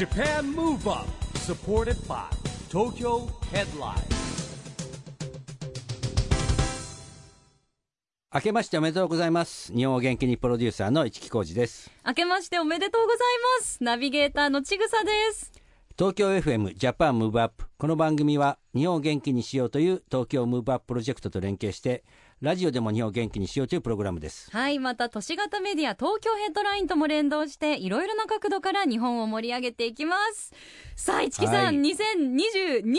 [0.00, 2.24] Japan Move Up supported by
[2.70, 4.00] Tokyo Headline.
[8.34, 9.74] 明けましておめでとうございます。
[9.74, 11.90] 日本を元気にプロデューサーの一木広治です。
[12.06, 13.18] 明けましておめでとうござい
[13.58, 13.84] ます。
[13.84, 15.52] ナビゲーターのちぐさです。
[15.98, 22.04] 東京 FM ジャパンムーブアップこの番組は日本を元気にしようという東京ムーブアッププロジェクトと連携して
[22.40, 24.50] ラジオでも日本を元気にしようというプログラムです。
[24.50, 30.54] はいまた都市型メディア東京ヘッドラインとも連動していろいろな角度から日本を盛り上げていきます。
[30.96, 31.74] さあ市木さん、はい。
[31.74, 32.92] 2022年に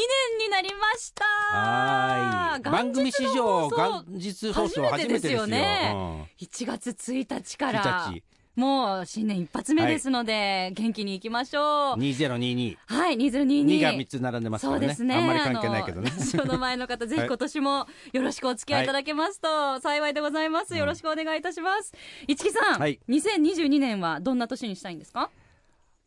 [0.51, 1.25] なりました。
[1.25, 2.61] はい。
[2.61, 5.07] 番組史上元日放送初めてですよ。
[5.07, 6.31] 初めてですよね。
[6.39, 7.83] 1月1日かうん、ら。
[7.83, 8.23] 1日
[8.55, 11.99] もう新年一発目ですので、元気にいきましょう。
[11.99, 14.81] 2022はい2022 2が3つ並んでますからね。
[14.81, 15.15] そうですね。
[15.15, 16.11] あんまり関係ないけどね。
[16.41, 21.93] あの前の方 ぜひ今年もよろしくお付き合いいただけますと幸いでございます、よろしくお願いいたします。
[22.27, 22.99] 市木さん、はい。
[23.07, 25.29] 2022年はどんな年にしたいんですか？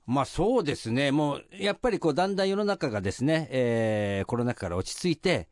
[0.07, 5.49] まあそうですね、もうやっぱりこうだんだん世の中がですね、えーコロナ禍から落ち着いて、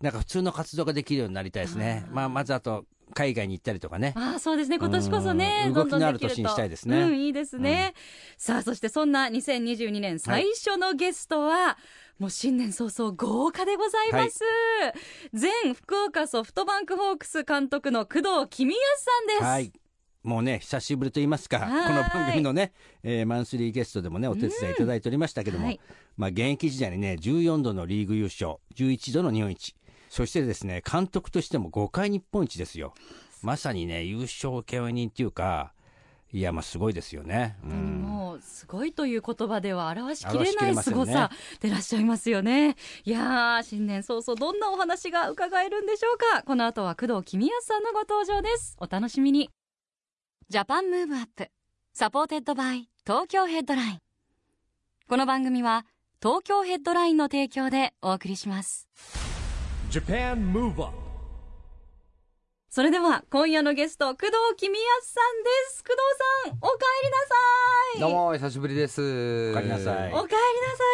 [0.00, 4.78] なんか普通の活動ができるようになりたいですね、まあ、まずあと海外に行ったりとかね、ああそうですね。
[4.78, 7.02] 今年こそねうんどんどん動きのある年にしたいですね。
[7.02, 7.94] うんいいですね、
[8.36, 11.78] さあそしてそんな2022年最初のゲストは、
[12.18, 14.40] もう新年早々豪華でございます、
[15.32, 19.72] 前福岡ソフトバンクホークス監督の工藤公康さんです、はい、
[20.22, 21.94] もうね、久しぶりと言いますか、こはい。
[21.94, 25.80] の番組のね、えーマンスリーゲストでもね、お手伝いいただいておりましたけども、はい。
[26.16, 29.74] まあ、現役時代にね、14度のリーグ優勝、11度の日本一、
[30.08, 32.94] そしてですね、監督としても5回日本一ですよ。
[33.42, 35.72] まさにね、優勝請負人っていうか、
[36.30, 37.56] いや、まあ、すごいですよね。
[37.64, 42.76] うんもうすごいという言葉では表しきれないれますよねすごさでいらっしゃいますよね。
[43.04, 46.42] いやー新年早々どんなお話が伺えるんでしょうか。
[46.42, 48.76] この後は工藤公康さんのご登場です。
[48.78, 49.50] お楽しみに。
[50.50, 51.48] Japan Move Up
[51.94, 53.98] supported by Tokyo Headline。
[55.08, 55.86] この番組は
[56.22, 58.86] 東京ヘッドラインの提供でお送りします。
[59.90, 61.07] Japan Move Up
[62.70, 65.82] それでは今夜のゲスト工藤公康さんです。
[65.82, 67.34] 工藤さんお帰りなさ
[67.96, 68.00] い。
[68.00, 69.00] どうもお久しぶりです。
[69.00, 70.36] お帰りなさいお帰りなさ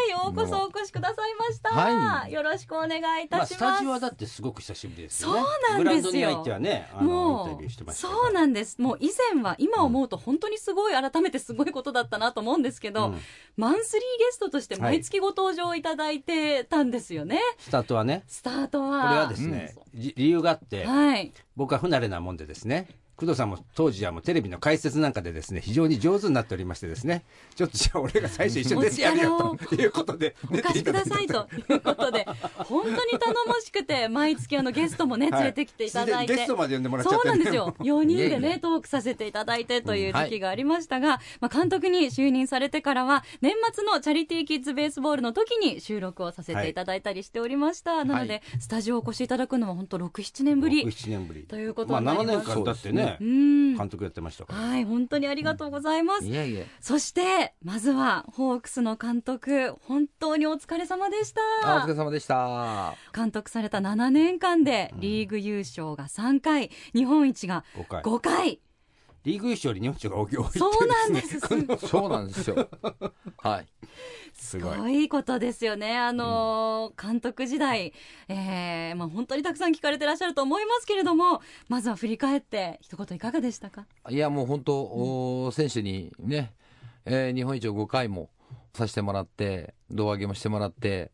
[0.07, 0.11] い。
[0.11, 1.71] ようこそお越しくださいました。
[1.71, 3.55] はいよろしくお願いいまあ、たします。
[3.55, 5.41] スタジオはだってすごく久しぶりですよね。
[5.41, 13.21] そうなんですよグラウンドに入ってはね、もうそうなんですもう以前は今思うと本当にすごい改めてすごいことだったなと思うんですけど、うん
[13.57, 22.89] マンスリーゲストとして毎月ご登場いただいてたんですよね、スタートはね、スタートはこれはですね、じ理由があって、はい僕僕は不慣れなもんでですね。
[23.17, 27.25] 工藤さんも当時はもうテレビの解説なんかでですね非常に上手になっておりましてですね。
[27.55, 32.27] ちょっとじゃあ俺が最初一緒に出てやるよということでお貸しくださいということで
[32.57, 37.75] 本当に頼もしくて毎月あのゲストもね連れてきていただいて、ゲストまで呼んでもらっちゃっそうて、ね、なんですよ。
[37.81, 51.45] 4人でねえトークさせていただいてという時期がありましたが、まあ、監督に就任されてからは年末のチャリティーキッズベースボールの時に収録をさせていただいたりしておりました、なので、スタジオをお越しいただくのは本当67年ぶり7年ぶり。
[51.45, 53.77] ということまあになり7ます、年間だってねうん。
[53.77, 54.59] 監督やってましたから。
[54.59, 56.65] はい本当にありがとうございます、いやいや。
[56.81, 61.41] そしてまずはホークスの監督本当にお疲れ様でした。
[61.65, 62.95] あお疲れ様でした。
[63.15, 68.03] 監督された7年間でリーグ優勝が3回、日本一が5回。
[68.03, 68.61] 5回
[69.25, 71.41] リーグ優勝より日本一が多いっていうそうなんです
[71.89, 72.69] そうなんですよ。
[73.39, 73.67] はい。
[74.35, 75.97] すすごいことですよね。
[75.97, 77.93] あのー監督時代、
[78.29, 83.87] えーまあ、本当にたくさん聞かれてらっしゃると思いますけれども、まずは振り返って、一言いかがでしたか？
[84.11, 84.83] いやもう本当、
[85.47, 86.53] お選手にね、
[87.07, 88.29] えー日本一を5回も
[88.75, 91.11] させてもらって、胴上げもしてもらって、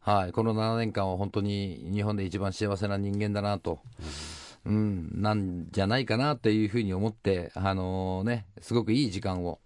[0.00, 3.80] はい、この7年間は本当に日本で一番幸せな人間だなと。
[3.98, 4.06] うん、
[4.66, 9.60] なんじゃないかなというふうに思って、あのね、すごくいい時間を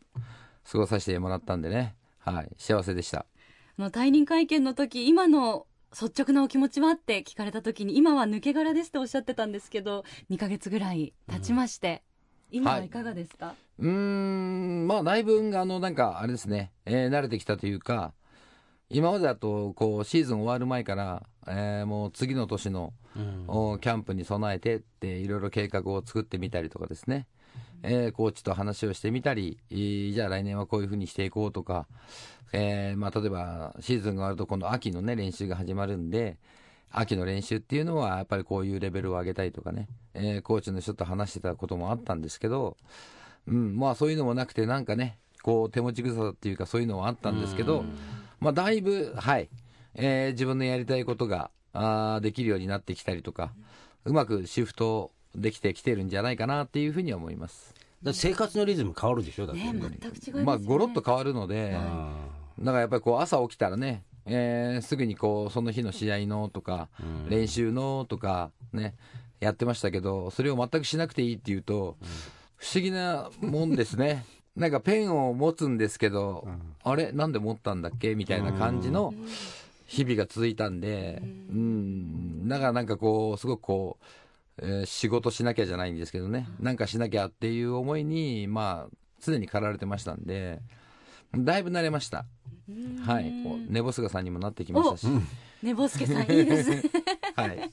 [0.71, 3.27] 過ごさせてもらったんでね、はい、幸せでした。
[3.79, 12.03] あの退任会見の時、今の率直なお気持ちはって聞かれた時に、今は抜け殻ですっておっしゃってたんですけど、2ヶ月ぐらい経ちまして、
[12.51, 18.13] 今はいかがですか、うーん、まあ、だいぶ、あの、なんか、あれですね、えー慣れてきたというか、
[18.89, 23.45] 今までだと、こう、シーズン終わる前から、えーもう次の年の、うん。
[23.49, 27.27] おキャンプに備えてって、いろいろ計画を作ってみたりとかですね、
[27.83, 31.87] えーコーチと話をしてみたり、えーじゃあ来年はこういうふうにしていこうとか、
[32.53, 36.37] えーまあ、例えば、シーズンが終わると、今度秋のね、練習が始まるんで、
[36.91, 42.77] 秋の練習っていうのは、やっぱりこういうレベルを上げたいとかね、えーコーチの人と話してたこともあったんですけど、
[43.47, 47.85] うん、まあそういうのもなくて、なんかね、こう手持ち無沙汰っていうか、そういうのはあったんですけど、
[48.41, 49.49] まあだいぶ、はい、
[49.95, 53.53] えー自分のやりたいことがあーできるようになってきたりとか、
[54.05, 57.75] うまくシフトできてきてるんじゃないかなっていうふうには思います。
[58.03, 59.47] だ生活のリズム変わるでしょ？
[59.47, 60.45] だって、ね全く違いますよね。
[60.45, 62.13] まあ、ごろっと変わるので、あ
[62.59, 66.89] だからやっぱりこう朝起きたらね、えーすぐにこうその日の試合のとか、
[67.29, 68.95] 練習のとかね、
[69.39, 71.97] やってましたけど、それを全くしなくていいっていうと、
[72.57, 74.25] 不思議なもんですね。
[74.57, 76.49] なんかペンを持つんですけど、
[76.83, 77.13] あれ？
[77.13, 78.15] なんで持ったんだっけ？
[78.15, 79.15] みたいな感じの
[79.91, 84.05] 日々が続いたんで、うん、だからなんかこう、すごくこう、
[84.63, 90.61] えー仕事しなきゃじゃないんですけどね、なんかしなきゃっていう思いに、まあ、常に駆られてましたんで、
[91.37, 92.25] だいぶ慣れました。
[93.05, 93.43] はい。
[93.43, 95.09] こう寝ぼすがさんにもなってきましたし、
[95.63, 96.83] ねぼすけさんいいですね
[97.35, 97.71] はい。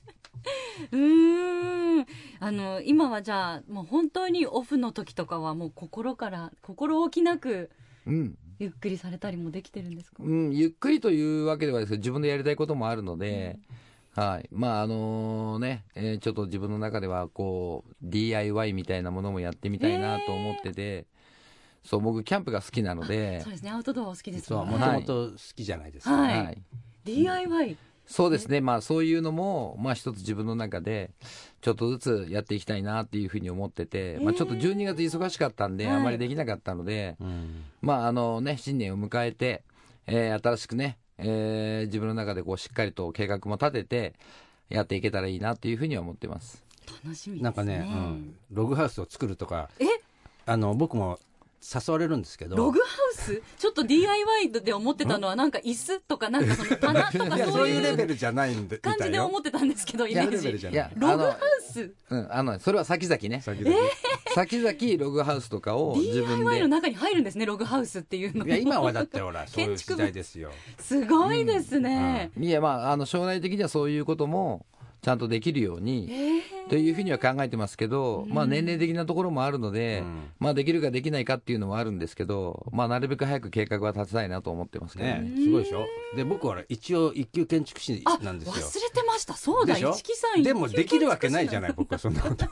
[0.91, 2.05] うーん
[2.39, 7.69] あの今はじゃあもう本当にオフの時とかはもう心から心置きなく
[8.07, 8.37] うん。
[8.59, 13.59] ゆっくりされたりもできてるんですか、うん、ゆっくりというわけではですけど、自分でやりたいこともあるので、
[14.15, 14.49] はい。
[14.51, 21.05] まあ、あのね、えーちょっと自分の中では、こう、DIY みたいなものもやってみたいなと思ってて、
[21.83, 23.69] そう、僕、キャンプが好きなのでそう、ですね。
[23.69, 24.77] アウトドアお好きですそう、もんね。
[24.79, 26.15] もともと好きじゃないですか。
[26.15, 26.45] はい。
[26.45, 26.61] はい。
[27.05, 27.77] DIY
[28.07, 31.11] そうですね、まあ、そういうのも、まあ、一つ自分の中で、
[31.61, 35.95] ちょっとずつやっていきたいなっていうふうに思ってて、まあ、ちょっと12月忙しかったんで、はい。
[35.97, 37.65] あまりできなかったので、うん。
[37.81, 39.63] まああのね、新年を迎えて、
[40.07, 44.13] えー新しくね、えー自分の中でこうしっかりと計画も立てて、
[44.69, 46.63] やっていけたらいいなっていうふうには思ってます。
[47.03, 47.41] 楽しみですね。
[47.41, 49.85] なんかね、うん、ログハウスを作るとかえ？
[50.45, 51.19] あの僕も
[51.61, 52.55] 誘われるんですけど。
[52.55, 53.41] ログハウス？
[53.57, 60.67] ちょっと DIY で思ってたのはなんか椅子とかなんかその棚とか そそうういうレベルじゃないんで感じで思っってたんですけどイメやージ。
[60.67, 60.71] い。
[60.71, 61.37] いや、ログハあウ
[61.71, 61.93] ス？
[62.09, 63.41] の、うん、あの、それは先々ね。
[63.41, 63.75] 先々。
[64.33, 66.67] 先々ログハウスとかを自分 DIY ので。
[66.69, 68.45] 中に入るんですねログハウスっていうの。
[68.45, 70.51] いや今はだってほら そういう建築時代ですよ。
[70.79, 74.65] すごいですね、いや、まあ、あの、将来的にはそういうことも、
[75.01, 80.23] ちゃんとできるように、というふうには考えてますけど、まあ年齢的なところもあるので、うん。
[80.39, 85.21] まあできるかできないかっていうのはあるんですけど、まあなるべく早く計画は立てたいなと思ってますけどね。
[85.21, 85.85] ねすごいでしょ？
[86.15, 88.53] で僕は一応一級建築士あなんですよ。
[88.53, 89.33] 忘れてました。
[89.35, 89.93] そうだでしょ？
[89.93, 92.45] 市木さんでもできるわけないじゃない僕はそんなこと。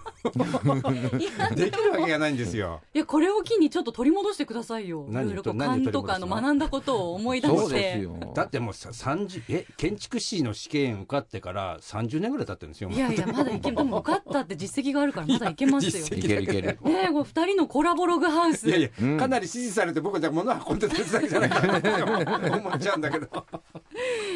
[1.55, 2.81] できるわけがないんですよ。
[2.93, 5.07] いやこれを機にちょっと取り戻してくださいよ。
[5.09, 8.33] い何ろいろ勘とかの学んだことを思い出そうしてですよ。
[8.33, 13.51] だってもうさ30え建築士の試験受かってから30年ぐらい経ってるんですよいやいやまだ。
[13.51, 15.91] いけでも受かったって実績があるから まだいけますよ。
[15.91, 16.43] 実績いける。
[16.43, 16.67] いける。
[16.83, 18.67] ねえこう二人のコラボログハウス。
[18.67, 23.27] いやいや、うんかなり支持されて僕はじゃあ物運んでただけじゃないかな思っちゃうんだけど。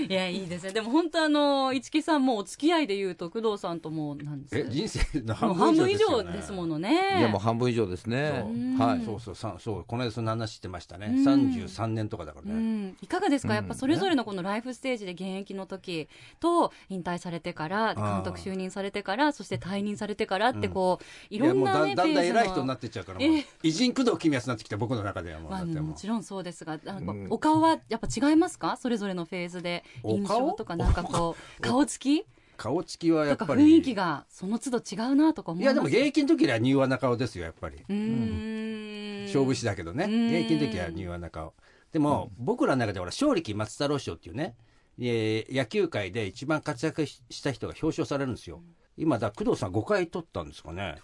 [0.09, 4.57] いやいいですねでも本当あの市木さんもお付き合いでいうと工藤さんともうなんです。
[4.57, 7.19] え人生のもう半分半分以以上ですものね。
[7.19, 8.45] いやもう半分以上ですね。
[8.77, 9.05] はい。
[9.05, 11.07] そうそうさそうこの間その話してましたね。
[11.07, 11.23] うん。
[11.23, 13.55] 33年とかだからうね、ん、いかがですか、うん。
[13.57, 16.07] やっぱそれぞれのこのライフステージで現役の時
[16.39, 23.19] と引退されてから監督就任されてからそして退任されてからってこう、いいやもうろんな、ね、だだんだん偉い人になっていっちゃうから
[23.63, 27.27] 偉人工藤公康になってきて僕の中ではもうまあ、もちろんそうですがなんかうん。
[27.29, 28.77] お顔はやっぱ違いますか？
[28.77, 31.85] それぞれのフェーズで印象とかなんかこう顔？
[31.87, 32.25] つき？
[32.57, 33.63] 顔つきはやっぱり。
[33.63, 39.25] 雰囲気がその都度違うなとか思いやでも現役の時は柔和な顔ですよやっぱりうーん。
[39.25, 40.05] 勝負師だけどね。
[40.05, 40.27] うん。
[40.27, 41.53] 現役の時は柔和な顔。
[41.91, 44.55] でも僕らの中でほら勝力松太郎賞っていうね
[44.99, 48.61] えー野球界で一番活躍しした人が表彰されるんですよ。
[48.97, 50.95] 今だ工藤さん5回取ったんですかね。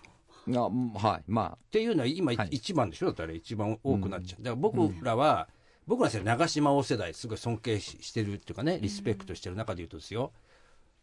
[0.48, 1.24] いやうんはい。
[1.28, 2.50] まっていうのは今はい。
[2.52, 3.08] 一番でしょ？
[3.08, 5.48] だったら一番多くなっちゃう、だから僕らは、
[5.88, 10.34] 僕ら世代長島大世代すごい尊敬ししてるっていうかねリスペクトしてる中で言うとですよ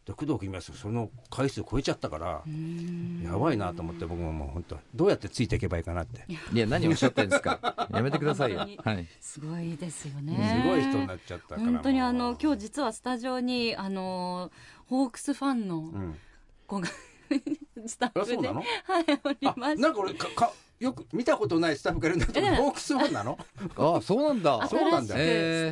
[0.04, 2.42] で工藤公康その回数超えちゃったから
[3.22, 6.22] やばいなと思って僕ももう本当どうやってついていけばいいかなって。
[6.28, 7.88] あ、いや、何をおっしゃってるんですか？
[7.92, 8.66] やめてくださいよ。
[8.82, 9.06] 本はい。
[9.20, 14.50] すごいですよすねごい人になっちゃったから本当にあの今日実はスタジオにあの
[14.86, 16.18] ホークスファンのうん。
[16.66, 16.88] 子が
[17.86, 18.60] スタッフであそうなの？
[18.84, 20.52] はいおりあましなんか俺かか
[20.82, 23.38] よく見たことないスタッフがいるんだけどえホークスファンなの？
[23.76, 24.66] あそうなんだ。
[24.68, 25.14] そうなんだ。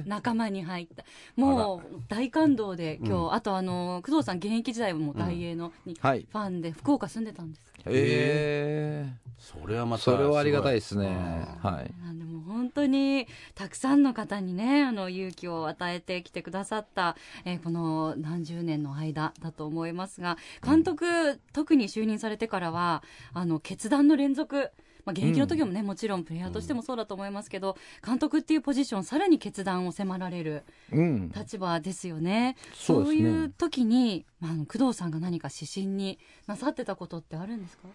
[0.07, 1.05] 仲間に入った。
[1.37, 3.33] もう大感動で今日、うん。
[3.35, 6.27] あとあの工藤さん現役時代はもう大英のにフはい。
[6.33, 11.07] ァンで福岡住んでたんですええそれはまたそれはありがたいですね。
[11.07, 11.91] うんはい。
[12.05, 24.71] なんでもう本当にたくさんの方にねあの勇気を与えてきてくださった、えーこの何十年の間だと思いますが監督、特に就任されてからはあの決断の連続
[25.05, 31.33] まあ、現役の時もね、もちろんプレイヤーとしてもそうだと思いますけど、監督っていうポジションさらに決断を迫られるうん。
[31.35, 32.57] 立場ですよね。
[32.75, 37.89] そうですねいう時に、まああの、工藤さんが何か指針になさってたことってあるんですか？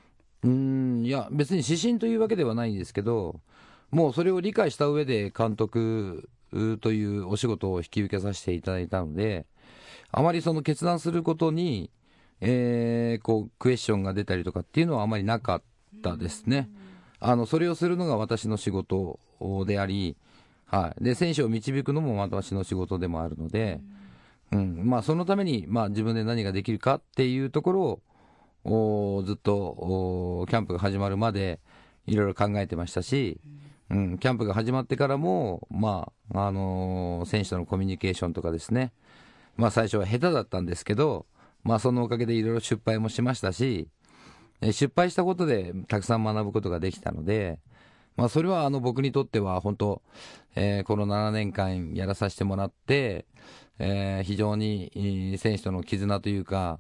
[0.44, 3.40] うん、いや、別に指針というわけではないんですけど、
[3.90, 6.30] もうそれを理解した上で監督
[6.82, 9.48] というお仕事を引き受けさせていただいたので、
[10.12, 11.90] あまりその決断することに、
[12.42, 15.62] えーこう、クエスチョンが出たりとかっていうのはあまりなかっ
[16.04, 16.70] たですね。
[17.20, 19.20] あの、それをするのが私の仕事
[19.66, 20.16] であり、
[20.68, 23.96] はい、で選手を導くのも私の仕事でもあるので、うん
[24.52, 28.02] まあ、そのために、まあ、自分で何ができるかっていうとこ
[28.66, 31.60] ろをずっとキャンプが始まるまで
[32.08, 33.40] いろいろ考えてましたし、
[33.90, 38.94] うん、キャンプが始まってからも、まああのー選手とのコミュニケーションとかですね、
[39.58, 41.26] まあ、最初は下手だったんですけど、
[41.64, 43.90] まあ、そのおかげでいろいろ失敗もしましたし、
[44.62, 47.60] 失敗したことでたくさん学ぶことができたので、
[48.16, 50.02] まあ、それはあの僕にとっては本当、
[50.56, 53.26] えーこの7年間やらさせてもらって、
[53.80, 56.80] えー非常に選手との絆というか、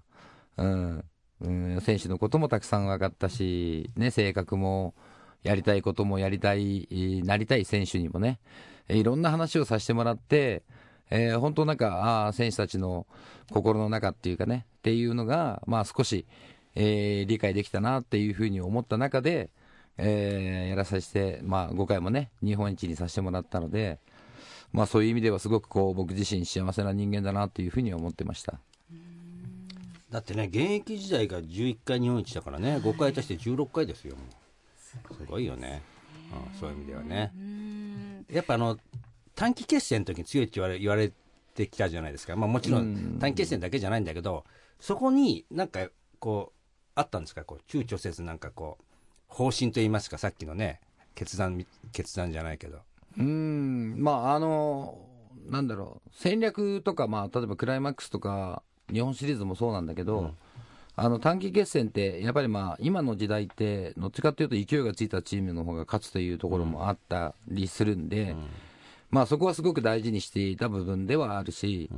[0.57, 1.05] うん
[1.41, 4.95] うん、選手のこともたくさん分かったし、ね、性格も
[5.43, 6.87] やりたいこともやりたい、
[7.25, 8.39] なりたい選手にもね、
[8.89, 10.63] いろんな話をさせてもらって、
[11.11, 13.05] えー本当なんか、あ選手たちの
[13.51, 16.25] 心の中っていうかね、っていうのが、まあ少し、
[16.75, 19.51] えー理解できたなっていうふうに思った中で、
[19.97, 23.99] えーやらさせて、まあ5回もね、日本一にさせてもらったので、
[24.75, 28.59] まあそういう意味ではすごくこう僕自身幸せな人間だなっていうふうに思ってました。
[30.11, 34.15] だってね現役時代が11回日本一だからね5回足して16回ですよ
[35.17, 35.81] すごいよね、
[36.53, 37.31] うん、そういう意味ではね。
[37.35, 38.25] うん。
[38.31, 38.77] やっぱあの
[39.33, 41.11] 短期決戦の時に強いって言われ言われ
[41.53, 43.15] てきたじゃないですか、まあ、もちろうん。
[43.15, 44.45] ん短期決戦だけじゃないんだけど
[44.79, 45.87] そこになんか
[46.19, 46.59] こう
[46.95, 47.43] あったんですか？
[47.43, 48.83] こう躊躇せずなんかこう
[49.27, 50.79] 方針といいますかさっきのね
[51.13, 52.79] 決断み決断じゃないけど
[53.17, 54.99] うん、まあ、あの、
[55.49, 60.33] なんだろう、戦略とか、まあ、例えばクライマックスとか、日本シリーズもそうなんだけど、
[60.97, 68.35] あの短期決戦って、やっぱりまあ、今の時代って、どっちかというと勢いがついたチームの方が勝つというところもあったりするんで、
[69.11, 71.89] まあ、そこはすごく大事にしていた部分ではあるし、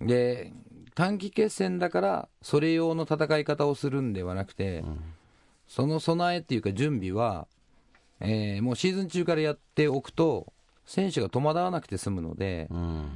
[0.00, 0.52] で、
[0.94, 4.84] 短期決戦だから、それ用の戦い方をするんではなくて、
[5.66, 7.46] その備えっていうか準備は、
[8.20, 10.52] えーもうシーズン中からやっておくと、
[10.84, 13.08] 選手が戸惑わなくて済むので、うん。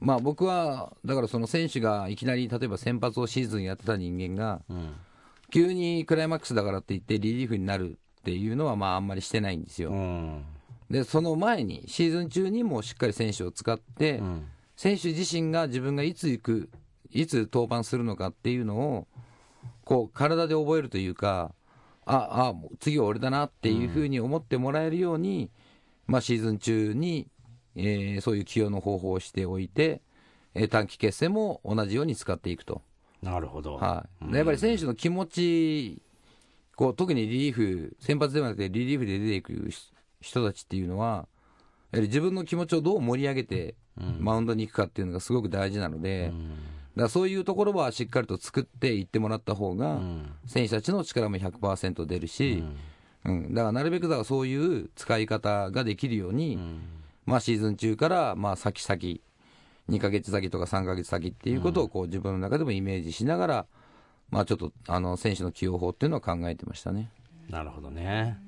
[0.00, 4.94] まあ、僕は、だからその選手がいきなり例えば先発をシーズンやってた人間が、うん。
[5.50, 9.90] 急にクライマックスだからって言ってリリーフになるっていうのは、まあ、あんまりしてないんですよ。
[9.90, 10.44] うん。
[10.90, 14.46] で、その前に、シーズン中にもしっかり選手を使って、うん。
[14.76, 16.70] 選手自身が自分がいつ行く、
[17.10, 19.08] いつ登板するのかっていうのを、
[19.84, 21.52] こう、体で覚えるというか、
[22.08, 25.50] あ、あ、もう次は俺だなっていうふうに思ってもらえるように、
[26.06, 27.28] まあ、シーズン中に、
[27.76, 30.02] えーそういう起用の方法をしておいて、
[30.54, 32.82] えー短期決戦も同じように使っていくと。
[33.22, 34.30] なるほど、はい。
[34.32, 36.02] でやっぱり選手の気持ち、
[36.76, 39.70] こう、特にリリーフ、先発ではなくてリリーフで出ていく
[40.20, 41.26] 人たちっていうのは、
[41.90, 43.74] やはり自分の気持ちをどう盛り上げて、
[44.20, 46.36] マウンドに行くかっていうのがすごく大事なので、だか
[47.04, 50.32] らそういうところはしっかりと作っていってもらった方が、ん。
[50.46, 52.62] 選手たちの力も100%出るし、
[53.24, 53.54] うん。
[53.54, 56.58] だからなるべくだからそういう使い方ができるように、
[57.26, 59.20] まあ、シーズン中からまあ先々、
[59.88, 63.66] 2ヶ月先とか3ヶ月先っていうことをこう自分の中でもイメージしながら、
[64.30, 67.10] まあ、ちょっとあの選手の起用法っていうのを考えてましたね。
[67.48, 68.38] なるほどね。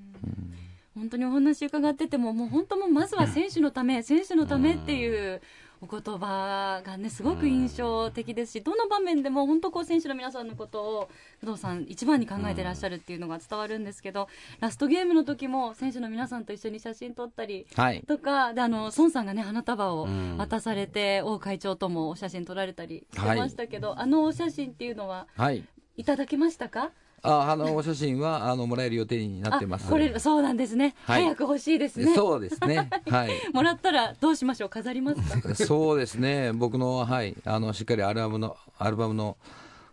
[0.94, 5.40] 本当にお話伺っててももう本当もうまずは選手のため、選手のためっていう
[5.82, 11.10] お言葉がねすごく印象的ですし、どの場面でも本当こう選手の皆さんのことを
[11.40, 14.28] 工藤さん一番に考えてらっしゃるっていうのが伝わるんですけど、
[14.60, 18.02] ラストゲームの時も選手の皆さんと一緒に写真撮ったりはい。
[18.06, 25.64] とかであの孫さんがね花束をうん渡されて、王会長ともお写真撮られたりしてましたけど、あのお写真っていうのははい。
[25.96, 26.92] いただけましたか？
[27.22, 29.86] ああのお写真はあのもらえる予定になってます。
[29.86, 31.22] あこれそうなんですね、はい。
[31.24, 32.14] 早く欲しいですね。
[32.14, 32.88] そうですね。
[33.08, 33.30] はい。
[33.52, 34.68] もらったらどうしましょう？
[34.68, 35.54] 飾りますか？
[35.54, 39.36] そうですね、僕の、はい、あのしっかりアルバムのアルバムの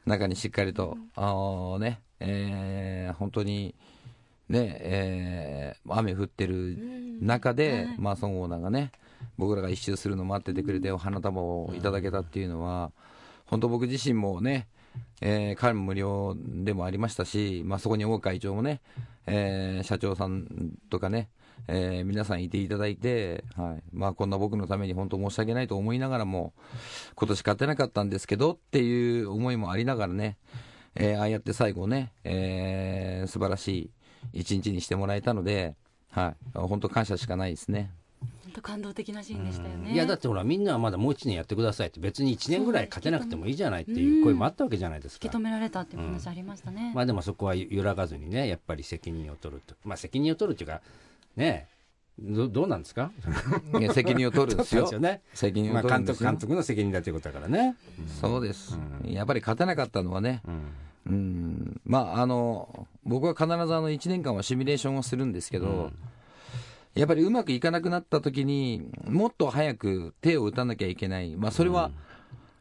[0.05, 3.75] 中にしっかりと、あのね、えー本当に、
[4.49, 6.77] ね、えー雨降ってる
[7.21, 8.91] 中で、まあ、孫オーナーがね、
[9.37, 12.91] 僕らが一周するの待っててくれて、お花束をいただけたっていうのは、
[13.47, 14.67] 本当、僕自身もね、
[15.21, 18.81] えー彼も無料でもありましたし、まあ、そこに王会長もね、
[19.25, 21.29] えー社長さんとかね、
[21.67, 26.53] えー皆さんいていただいて、はいまあ、こんな僕のために本当申し訳ないと思いながらも、
[27.15, 30.37] 今年勝てなかったんですけどっていう思いもありながらね、
[30.95, 33.91] えーああやって最後ね、えー素晴らしい
[34.33, 35.75] 一日にしてもらえたので、
[36.11, 37.91] はい、本当感謝しかないですね。
[38.57, 39.93] 本当感動的なシーンでしたよね。
[39.93, 46.91] いやだってほらみんなはまだもう1年やってくださいって別に1年ぐらい勝てなくてもいいじゃないっていう声もあったわけじゃないですか受け止められたっていう話ありましたね。
[46.95, 50.81] まあでもそこは揺らがずにねやっぱり責任を取るとまあ責任を取るっていうか
[51.35, 51.67] ね
[52.19, 53.11] どどうなんですか？
[53.93, 54.87] 責任を取るんですよ。
[54.87, 55.21] すよね。
[55.33, 56.29] 責任まあ監を取るんですよ。
[56.29, 57.75] 督監督の責任だということだからね。
[58.19, 60.63] そうです、やっぱり勝てなかったのはね、うん。
[61.05, 61.81] うん。
[61.85, 65.91] まあ、あの僕は必ずあの1年間はシミュレーションをするんですけど、
[66.97, 71.35] やっぱりうまくいかなくなった時に、もっと早く手を打たなきゃいけない。
[71.35, 71.91] まあ、それは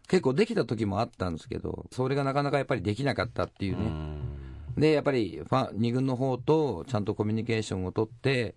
[0.08, 3.90] 結構できた時もあったんですけど、それがなかなかやっぱりできなかったっていうね。
[4.76, 8.54] で、やっぱりファン2軍の方とちゃんとコミュニケーションを取って、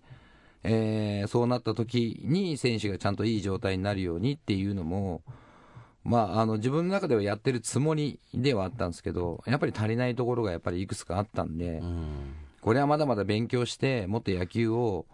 [0.62, 5.22] えーそうなった時に選手がちゃんといい状態になるようにっていうのも、
[6.04, 11.82] まあ、あの自分の中ではやってるつもりではあったんですけど、やっぱり足りないところがやっぱりいくつかあったんで、
[12.60, 15.06] これはまだまだ勉強して、もっと野球を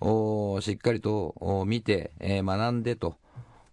[0.00, 3.16] しっかりと見て、えー学んでと。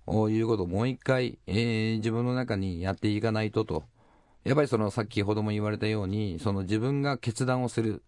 [0.09, 3.83] おいうことをもう一回、えー自分の中にやっていかないとと、
[4.43, 8.03] やっぱりそのさっきほども言われたように、その自分が決断をする。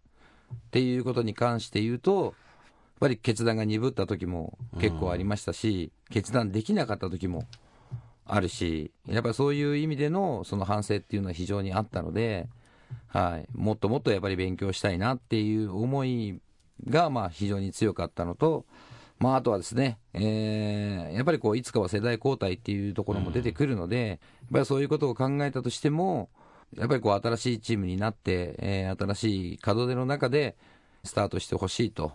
[0.51, 2.33] っていうことに関して言うと、やっ
[2.99, 7.45] ぱり決断が鈍った時も結構ありましたし、決断できなかった時も
[8.25, 12.49] あるし、やっぱりそういう意味でのその反省っていうのは非常にあったので、
[13.07, 16.39] はい、もっともっとやっぱり勉強したいなっていう思い
[16.87, 18.65] がまあ非常に強かったのと、
[19.19, 24.19] まあ、あとはですね、えーやっぱりこういつかは世代交代っていうところも出てくるので、やっ
[24.53, 26.29] ぱりそういうことを考えたとしても、
[26.77, 30.55] やっぱりこう新しいチームになって、えー新しい門出の中で
[31.03, 32.13] スタートしてほしいと、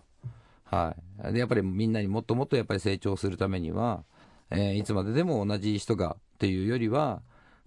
[0.65, 0.97] は
[1.29, 4.05] い、でやっぱりみんなにもっともっとやっぱり成長するためには、
[4.51, 7.21] えーいつまででも同じ人がっていうよりは、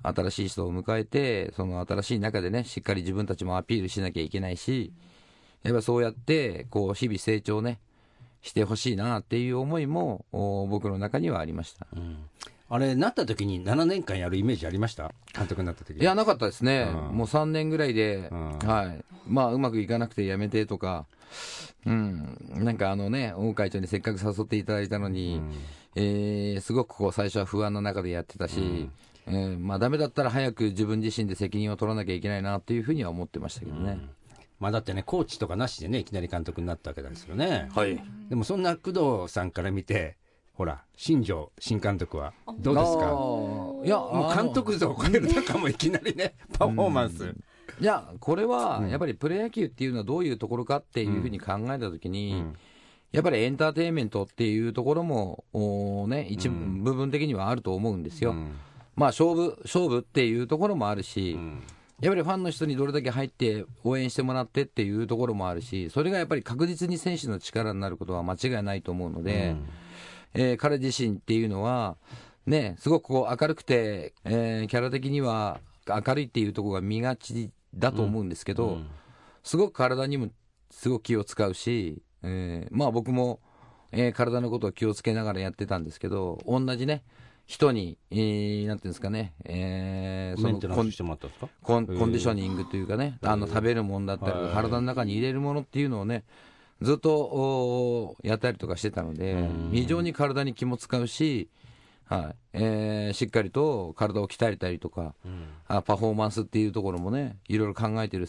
[0.03, 4.93] 新しい人を迎えて、その新しい中でね、しっかり自分たちもアピールしなきゃいけないし、
[5.67, 7.79] やっぱそうやって、こう、日々成長ね、
[8.41, 11.87] してほしいなっていう思いも、お僕の中にはありました。
[12.69, 15.11] あれ、なった時に7年間やるイメージありました？
[15.33, 16.89] 監督になった時いや、なかったですね。
[17.09, 19.03] うんもう3年ぐらいで、うんはい。
[19.27, 21.05] まあ、うまくいかなくてやめてとか、
[21.85, 22.37] うん。
[22.55, 25.41] なんかあのね、大会長にせっかく誘っていただいたのに、
[25.95, 28.89] えーすごくこう、最初は不安の中でやってたし、
[29.27, 33.99] えーまあ、ダメだったら早く自分自身で責任を取らなきゃいけないなっていうふうには思ってましたけどね。
[34.59, 37.69] まあだってね、コーチとかなしでね、いきなり監督になったわけですよね。
[37.75, 38.01] はい。
[38.29, 38.91] でもそんな工
[39.25, 40.17] 藤さんから見て、
[40.53, 43.03] ほら、新庄新監督はどうですか？
[43.85, 47.35] いや、もう監督像を超える中もいきなりね、パフォーマンス。
[47.79, 52.43] いや、これは、やっぱりプロ野球っていうのはどういうところかっていうふうに考えたときに、
[53.11, 58.33] やっぱりエンターテインメントっていうところも、おーね、一部部分的にはあると思うんですよ。
[58.95, 61.37] まあ、勝負、勝負っていうところもあるし、
[61.99, 69.55] やっぱりファンの人にどれだけ入って応援してもらってっていうところもあるし、それがやっぱり確実に選手の力になることは間違いないと思うので、
[70.35, 71.97] えー彼自身っていうのは、
[72.45, 78.77] ね、すごくこう明るくて、えーキャラ的には明るいっていうところが見がちだと思うんですけど、
[79.43, 80.29] すごく体にも
[80.69, 83.39] すごく気を使うし、えーまあ僕も、
[83.91, 87.01] えー体のことを気をつけながらやってたんですけど、同じね、
[87.47, 90.77] 人に、えーなんていうんですかね、えーメンテナンス
[91.63, 96.25] コンンコンディショニングというかね、あの食べるものだったり体の中に入れるものっていうのをね、
[96.81, 101.49] ずっとおーやったりとかしてたので、非常に体に気も使うし、
[102.05, 102.35] はい。
[102.53, 105.15] えーしっかりと体を鍛えたりとか、
[105.69, 108.27] あ、パフォーマンスっていうところもね、いろいろ考えてる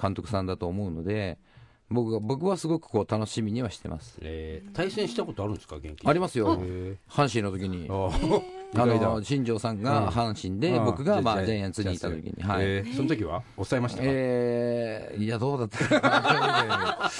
[0.00, 1.38] 監督さんだと思うので、
[1.92, 4.18] 僕が僕はすごくこう楽しみにはしてます。
[4.22, 4.72] えー。
[4.74, 6.58] 対戦したことあるんですか、元気ありますよ。
[6.60, 7.88] へ、阪神の時に。
[7.88, 8.42] ー。
[8.74, 13.42] あの新庄さんが阪神で、うん僕がまあジャイアンツにいた時に、はい、えーその時は？
[13.56, 17.10] 抑えましたか、えー、いや、どうだった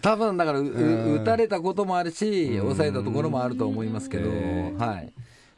[0.00, 4.78] 多分だからう、う打たれたこともあるし、抑えたところもあると思いますけど、うん。
[4.78, 5.12] はい。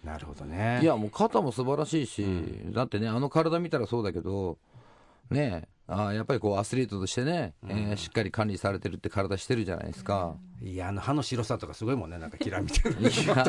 [0.04, 0.80] なるほどね。
[0.82, 2.24] いや、もう肩も素晴らしいし、
[2.72, 4.58] だってね、あの体見たらそうだけど、
[5.30, 10.36] ねあーやっぱりこうアスリートとしてね、えーしっかり管理されてるって体してるじゃないですか。
[10.60, 12.98] いや、あの歯の白さとかすごいもんね、なんかキラみたいな。
[13.08, 13.46] いや、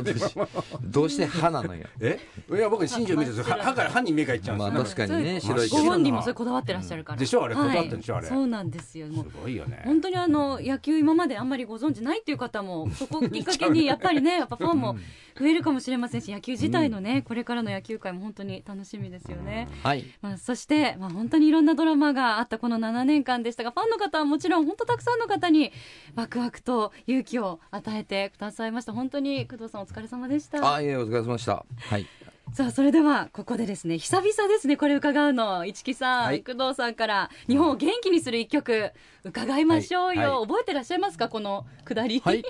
[0.84, 1.88] どうして歯なのよ。
[2.00, 2.20] え？
[2.52, 4.96] いや、僕、新庄見ると、歯歯から歯に目がいっちゃうんまあですよ。
[4.96, 5.70] 確かにね、白い。
[5.70, 9.82] ご本人もそれこだわってらっしゃるから、でしょあれはいこだわってるでしょあれそうなんですよもうすごいよね。
[9.86, 14.96] 本当にあの野球今まであんまりご存知ないっていう方もそこをきっかけに やっぱりねやっぱファンも
[15.38, 19.68] 増えるかもしれませんし野球自体のねこれからの野球界も本当に楽しみですよね。
[19.84, 20.06] はい。
[20.22, 25.72] まあ、そして、まあ、本当にいろんなドラマがあったこの7年間でしたがファンの方はもちろん本当たくさんの方に
[26.16, 30.76] ワクワクと勇気を与えてくださいました本当に工藤さんお疲れ様でした。
[30.76, 31.66] あ、いえ、お疲れ様でした。
[31.78, 32.06] はい。
[32.52, 35.66] さあそれではここでですね久々ですねこれ伺うの。
[35.66, 36.44] 市木さん、はい。
[36.44, 37.30] 工藤さんから。
[37.48, 38.92] 日本を元気にする一曲
[39.24, 40.32] 伺いましょうよ、はい。
[40.32, 40.48] はい。
[40.48, 41.30] 覚えてらっしゃいますか？
[41.30, 42.44] このくだり、はい。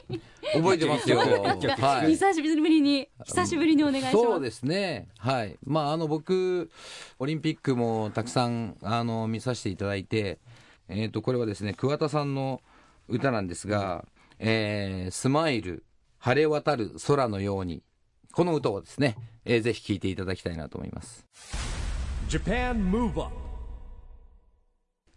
[0.53, 1.19] 覚えてますよ。
[2.07, 4.15] 久しぶりに久しぶりにお願いします。
[4.15, 5.57] そうですね、はい。
[5.63, 6.71] まあ、あの僕、
[7.19, 10.39] オリンピックもたくさんあの見させていただいて、
[10.87, 12.61] えー、とこれはですね桑田さんの
[13.07, 14.05] 歌なんですが、
[14.39, 15.83] えースマイル、
[16.17, 17.83] 晴れ渡る空のように、
[18.31, 21.25] この歌をですね、えーぜひ聴いていただきたいなと思います。
[22.29, 23.31] Japan Move Up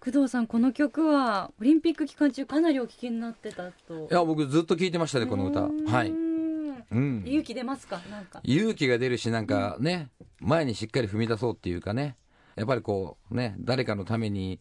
[0.00, 4.08] 工藤さんこの曲はオリンピック期間中かなりお聴きになってたと。
[4.10, 5.60] いや僕ずっと聴いてましたねこの歌。
[5.62, 8.40] はい、うん、勇気出ますかなんか。
[8.42, 10.08] 勇気が出るしなんかね
[10.40, 12.16] 前にしっかり踏み出そうっていうかね。
[12.56, 14.58] やっぱりこうね誰かのために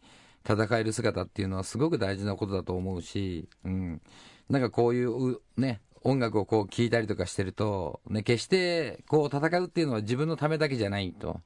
[0.47, 4.01] 戦える姿っていうのはすごく大事なことだと思うし、うん、
[4.49, 11.41] なんかこういううね音楽をこう聴いたりとかしてると、ね、決してこう戦うっていうのは自分のためだけじゃないと、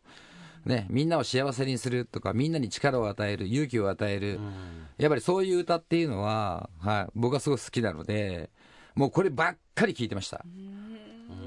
[0.65, 4.39] ね、みんなを幸せにするとかみんなに力を与える勇気を与える、
[4.97, 8.49] やっぱりそういう歌っていうのは、はい、僕はすごく好きなので
[8.95, 10.45] もうこればっかり聴いてました。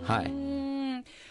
[0.04, 0.48] はうい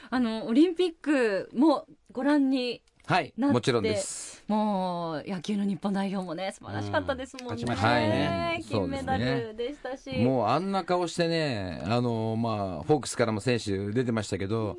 [0.10, 4.44] あのオリンピックもご覧にはい、もちろんです。
[4.50, 8.62] もう野球の日本代表もね素晴らしかったですもんね、うんね。
[8.68, 14.76] 金メダルでしたし、もうあんな顔してね、あのまあ、フォークスからも選手出てましたけど、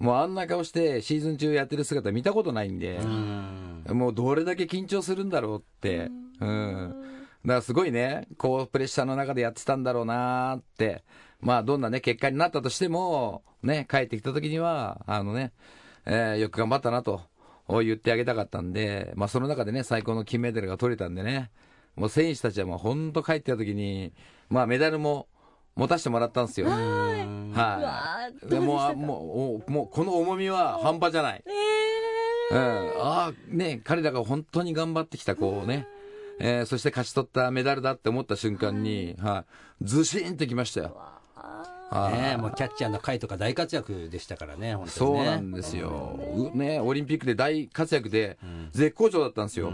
[0.00, 2.98] もうあんな顔してシーズン中やってる姿見たことないんで、
[3.94, 6.10] もうどれだけ緊張するんだろうって、
[6.40, 6.94] うん、
[7.44, 11.04] だからすごいね、こうプレッシャーの中でやってたんだろうなーって、
[11.40, 15.52] まあ、どんなね、結果になったとしても、ね、帰ってきた時には、あのね、
[16.06, 17.20] えーよく頑張ったなと
[17.68, 21.50] 言ってあげたかったんで、まあ、その中でね、最高の金メダルが取れたんでね、
[21.96, 24.12] もう選手たちはもう本当帰ってきた時に、
[24.48, 25.28] まあ、メダルも
[25.76, 26.66] 持たせてもらったんですよ。
[26.66, 26.70] う
[27.52, 28.48] はい。
[28.48, 31.44] でもうあもうおもうこの重みは半端じゃない。
[31.46, 35.86] えうん、ああ、ね、彼らが本当に頑張ってきた、こうね、
[36.40, 39.44] えーそして勝ち取ったメダルだって思った瞬間に、は
[39.82, 40.96] い、ずしんってきましたよ。
[41.90, 45.26] はいねえもうキャッチャーの回とか大活躍でしたからね、本当そうにね。
[45.26, 46.18] なんですよ、
[46.54, 48.38] うね、オリンピックで大活躍で、
[48.72, 49.72] 絶好調だったんですよ、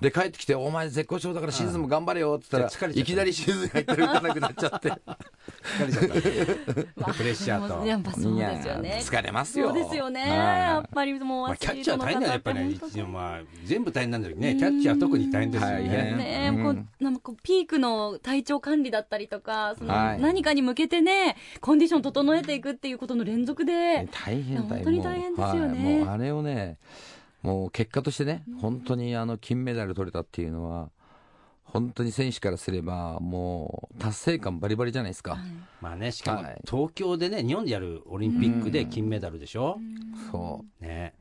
[0.00, 4.92] で帰ってきて、お前、絶好調だからシーズンも頑張れよって言ったら、いきなりシーズン入ったら打たなくなっちゃって、
[5.62, 6.86] 疲れちゃったね。
[7.16, 7.86] プレッシャーと。
[7.86, 9.00] やっぱそうですよね。
[9.02, 10.30] 疲れますよ、そうですよね、はい。
[10.30, 12.58] やっぱりもうまあ、キャッチャー大変だよ、やっぱり。
[12.58, 16.50] ね、り一応まあ、全部大変なんだけどね、キャッチャーは特に大変ですよ大ね。
[16.56, 16.64] うん。
[16.64, 16.70] こ
[17.00, 20.20] うなんかこうピークの体調管理だったりとかそのはい。
[20.20, 24.08] 何かに向けてねコンディション整えていくっていうことの連続で。
[24.10, 24.68] 大変大変。
[24.68, 25.78] 本当に大変ですよね。
[25.78, 26.78] もう,、はい、もうあれをね
[27.42, 30.90] もう結果としてね本当にあの金メダル取れたっていうのは
[31.64, 35.38] 本当に選手からすればもう達成感バリバリじゃないですか、
[35.80, 36.60] まあね、しかもはい。
[36.68, 39.78] 東京でね、日本でやるオリンピックで金メダルでしょ？
[40.30, 41.14] そね。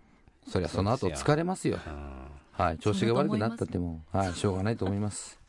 [0.46, 1.80] うそりゃその後疲れますよ。
[1.86, 2.32] うん。
[2.52, 5.36] はい調子が悪くなったってもはいしょうがないと思います。
[5.36, 5.40] は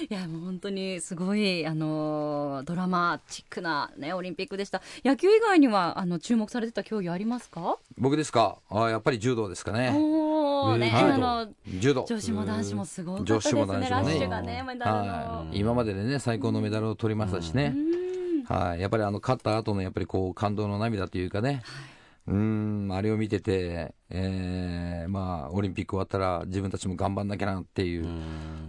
[0.00, 0.06] い。
[0.08, 4.82] いやもう本当にすごいあのドラマチックなねオリンピックでした。
[5.04, 7.78] 野球以外にはあの注目されてた競技ありますか？
[7.98, 8.58] 僕ですか？
[8.70, 9.92] あやっぱり柔道ですかね。
[9.94, 11.48] おおね、はいあの
[11.78, 12.06] 柔道。
[12.08, 14.10] 女子も男子もすごかったです女子もね男子もね。
[14.10, 17.74] ラッシュがねメダルの、はい、今まででね最高のメダルを取りましたしね、
[18.48, 21.62] はい、やっぱりあの勝った後のやっぱりこう感動の涙というかね、
[22.26, 28.06] うんあれを見てて、えーまあ、オリンピック終わったら自分たちも頑張んなきゃなっていう、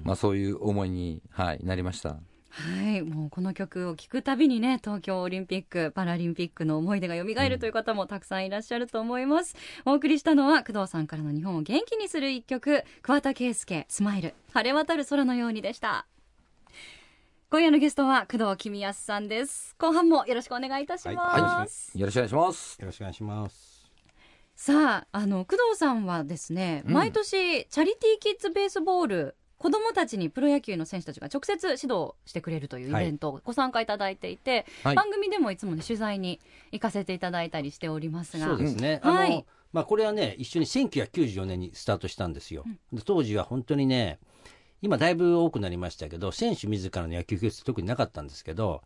[0.04, 2.18] まあ、そういう思いに、はい、なりました。
[2.50, 9.56] はい、もうこの曲を聴くたびにね、東京オリンピック・パラリンピックの思い出が蘇るという方もたくさんいらっしゃると思います。
[9.86, 16.08] お送りしたのは、工藤さんからの日本を元気にする一曲、桑田佳祐、スマイル、晴れ渡る空のようにでした。
[17.50, 19.74] 今夜のゲストは工藤公康さんです。
[19.80, 21.98] 後半もよろしくお願いいたします。
[21.98, 22.78] よろしくお願いします。
[22.82, 23.90] よろしくお願いします。
[24.58, 36.42] さあ、あの、工藤さんはですね、うん毎年、チャリティーキッズベースボール、子供たちにプロ野球の選手たちが直接指導してくれるというイベントをご参加いただいていて、はい番組でもいつもね、取材に
[36.74, 38.46] 行かせていただいたりしておりますが。
[38.46, 39.00] そうですね。
[39.06, 42.66] うんはいあの、まあ、これはね、一緒に1994年にスタートしたんですよ。
[42.92, 44.20] で当時は本当にね、
[44.82, 48.84] 今だいぶ多くなりましたけど、選手自らの野球教室特になかったんですけど、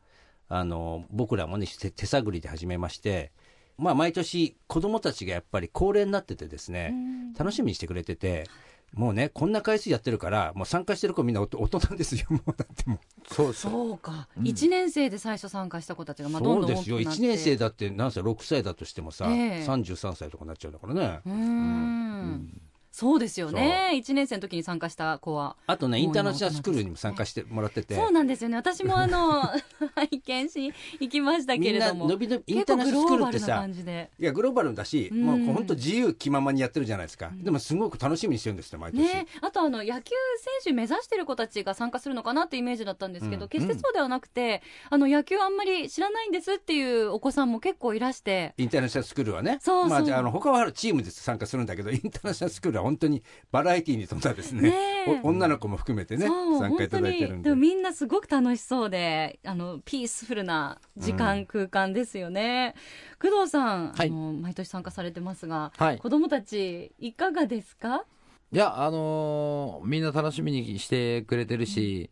[0.48, 3.32] あの、僕らもね、手手探りで始めまして、
[3.78, 6.94] まあ、毎年子供たちがやっぱり高齢になっててですね、
[7.38, 8.46] 楽しみにしてくれてて、
[8.94, 13.34] もうね、こんな回数やってるから、もう参加してる子みんなお大人ですよ、 もうだってもう。
[13.34, 13.54] そう。
[13.54, 17.22] そうか、一年生で最初参加した子たちが、まあ、どんどそうですよ、ん大きくなって。
[17.22, 19.66] 1年生だって、なんせ6歳だとしてもさ、ええ。
[19.66, 21.22] 33歳とかになっちゃうんだからね。
[21.26, 23.96] うーんそうですよね。
[23.96, 25.56] 一年生の時に参加した子は。
[25.66, 28.58] あとね、インターナショナルスクールにも参加してもらってて、そうなんですよね。
[28.58, 29.44] 私もあの、
[29.96, 32.08] 拝見し、行きましたけれども。
[32.08, 34.12] 伸び伸び、インターナショナルスクールってさ感、じで。
[34.20, 37.32] いや、グローバルだし、うんもう本当自由気ままにやってるじゃないですか。
[37.34, 39.02] でもすごく楽しみにしてるんですよ、毎年。
[39.02, 49.60] ね、あとあの野球選手目指してる子たちが参加するのかなってイメージだったんですけど、うん決してそうではなくて、あの野球あんまり知らないんですっていうお子さんも結構いらして、インターナショナルスクールはね。
[49.62, 54.62] そうそうまあ、じゃあ、あの、他はチームで参加するんだけど、インターナショナルスクールは本当にバラエティーに富んだですね。
[54.62, 54.70] ね
[55.08, 55.22] え。
[55.24, 57.28] お女の子も含めてね、参加いただいてるんで。
[57.28, 57.44] 本当に。
[57.44, 57.56] でも。
[57.56, 62.76] みんなすごく楽しそうであのピースフルな時間、空間ですよね。
[63.22, 64.08] 工藤さん、はい。
[64.08, 65.98] あの毎年参加されてますが、はい。
[65.98, 68.06] 子供たちいかがですか？
[68.54, 72.10] いや、あのーみんな楽しみにしてくれてるし、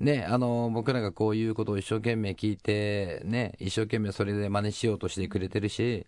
[0.00, 6.04] ね、あのー僕らがこういうことを一生懸命聞いて、ね、一生懸命それで真似しようとしてくれてるし、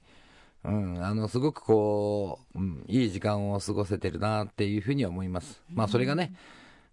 [0.64, 5.62] うん、あの、すごくこう、うん、いい時間を過ごせてるなっていうふうには思います。
[5.72, 6.34] まあ、それがね、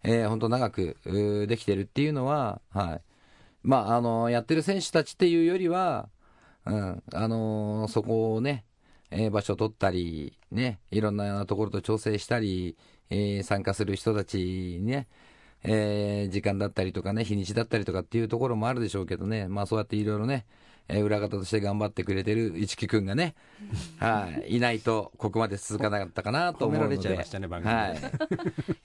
[0.03, 0.95] えー本当長く、
[1.47, 3.01] できてるっていうのは、はい。
[3.63, 6.08] まあ、あのやってる選手たちっていうよりは、
[6.65, 8.63] うん、あのそこをね、
[9.12, 12.77] えー場所を取ったり、ね、いろんなところと調整したり、
[13.10, 15.08] えー参加する人たちにね、
[15.63, 20.45] えー時間だったりとかね、日にちだったりとかっていうところもあるでしょうけどね、まあそうやっていろいろね、
[20.89, 23.36] えー裏方として頑張ってくれてる市木くんがね、
[24.00, 26.95] はい、いないとここまで続かなかったかなと思うので。
[26.95, 27.80] 褒められちゃいましたね番組で。
[27.80, 27.97] はい。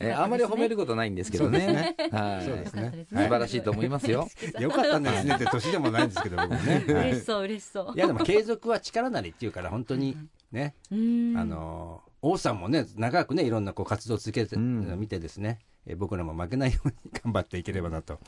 [0.01, 1.97] えーあんまり褒めることないんですけどね。
[2.11, 2.45] はい。
[2.45, 2.83] そうですね。
[2.83, 4.29] よかったです素晴らしいと思いますよ。
[4.59, 7.09] よかったんですねって年でもないんですけど僕もね、はい。
[7.11, 7.93] 嬉しそう嬉しそう。
[7.95, 10.17] いやでも継続は力なりっていうから本当に
[10.51, 11.35] ね、うん。
[11.37, 14.89] あの王さんもね長くねいろんなこう活動を続けてるうん。
[14.89, 18.19] のを見てですね、え僕らも負けないように頑張っていければなと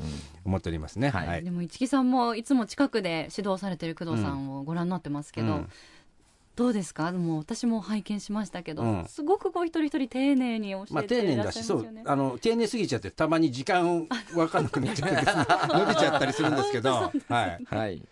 [0.45, 1.11] 思っておりますね。
[1.11, 1.45] はい。
[1.45, 5.69] でも市木さんもいつも近くで指導されてる工藤さんをご覧になってますけど、うん。
[6.57, 7.11] どうですか？
[7.13, 9.05] もう私も拝見しましたけど、うん。
[9.09, 15.17] すごくこう一人一人丁寧に教まあえていらっ丁寧だし、そうしゃいますよね、あの丁寧すぎちゃって、たまに時間分かんなくなっちゃって、
[15.79, 16.91] 伸びちゃったりするんですけど、
[17.29, 18.03] はい、はい。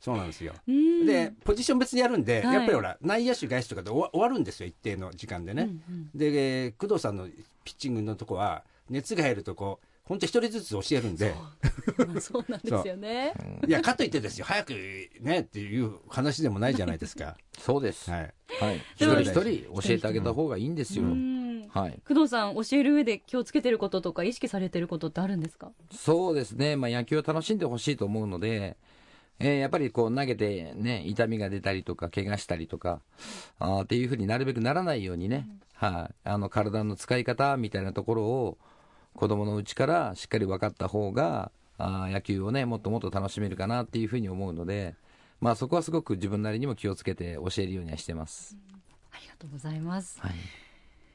[0.00, 0.52] そうなんですよ。
[0.68, 1.06] うん。
[1.06, 2.54] で、ポジション別にやるんで、はい。
[2.56, 5.62] やっぱりほら、内野手、外手とかで終わるんですよ、一定の時間でね。
[5.62, 6.10] うんうん。
[6.14, 7.26] で、えー工藤さんの
[7.64, 11.34] ピッチングのとこは、熱が入るとこう、本当一人ずつ教えるんで、
[11.98, 13.34] まあそうなんですよね。
[13.66, 14.72] いや、かといってですよ、早く
[15.20, 17.36] ねっていう話でもないじゃないですか。
[17.58, 18.10] そうです。
[18.10, 18.34] はい。
[18.60, 18.76] はい。
[18.96, 21.04] 一人一人教えてあげた方がいいんですよ。
[21.04, 22.00] うんはい。
[22.08, 25.70] 工藤さん教える上で気をつけてることとか意識されてることってあるんですか？
[25.92, 26.76] そうですね。
[26.76, 28.78] まあ野球を楽しんでほしいと思うので、
[29.40, 33.02] えーやっぱりこう投げてね、痛みが出たりとか、怪我したりとか、
[33.58, 38.58] あーっていうふうになるべくならないようにね、はい、あの体の使い方みたいなところを
[39.18, 44.94] 子供のうちからしっかり分かった方が、あー野球をね、もっともっと楽しめるかなっていうふうに思うので、
[45.40, 48.56] まあそこはすごく自分なりにも気をつけて教えるようにはしてます。
[49.10, 50.20] ありがとうございます。
[50.20, 50.32] はい。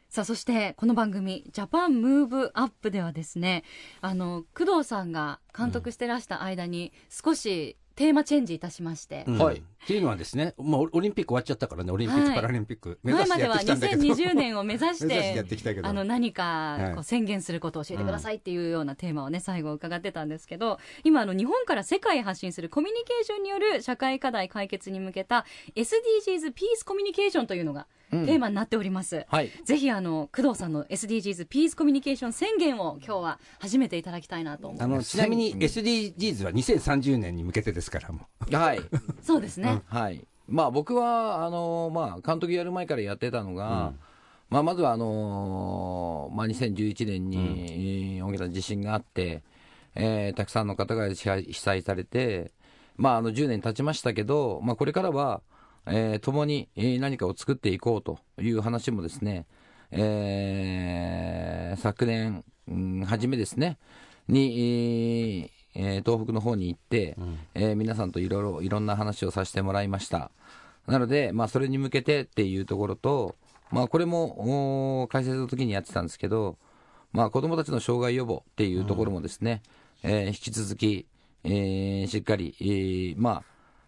[0.10, 3.64] さあそしてこの番組「ジャパンムーブアップではですね
[4.00, 9.38] あの工藤さんが監督してらした間に少しテーマチェンジいたしまして、うん。
[9.38, 9.58] はい。
[9.58, 12.36] っていうのはですね、もうオリンピック終わっちゃったからね、オリンピック、はい。
[12.36, 14.04] パラリンピック、目指してやっ前まではてきたんだけど。
[14.04, 15.88] 2020年を目指してやっててきたけど。
[15.88, 16.94] あの何かはい。
[16.96, 29.26] こう宣言することを教えてくださいっていうようなテーマをね最後伺ってたんですけど今あの日本から世界へ発信するコミュニケーションによる社会課題解決に向けた SDGs ピースコミュニケーションというのがテうんーマになっております。
[29.30, 29.52] はい。
[29.66, 34.74] ぜひあの工藤さんの SDGs ピースコミュニケーション宣言を今日は初めていただきたいなと。
[34.80, 38.56] あのちなみに SDGs は2030年に向けてですから、もう。
[38.56, 38.80] はい。
[39.22, 39.82] そうですね。
[39.88, 40.22] はい。
[40.48, 43.94] まあ僕は、あのまあ監督やる前からやってたのが、
[44.50, 49.42] まあまずはあのまあ2011年に、えー大きな地震があって、
[49.96, 52.52] えーたくさんの方が被災被災されて、
[52.98, 55.42] まああの10年経ちましたけど、まあこれからは、
[55.86, 59.46] えー共にえー何かを作っていこうという話もですね、
[59.92, 63.78] えー昨年、うん初めですね、
[64.28, 67.16] に、えー東北の方に行って、
[67.56, 70.32] えー皆さんといろいろいろんな話をさせてもらいました。
[70.88, 73.36] なので、まあ、それに向けてっていうところと、
[73.72, 76.58] まあ、これも解説の時にやってたんですけど、
[77.14, 79.62] まあ、子どもたちの障害予防っていうところもですね、
[80.04, 81.06] えー引き続き、
[81.46, 83.44] えーしっかり、えーまあ、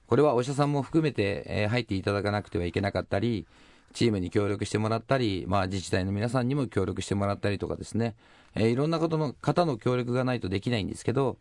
[0.08, 3.48] これはお医者さんも含めて、えー入っていただかなくてはいけなかったり、
[3.94, 8.16] チームに協力してもらったり、まあ、自治体の皆さんにも協力してもらったりとかですね、
[8.56, 11.38] えーいろんなことの方の協力がないとできないんですけど、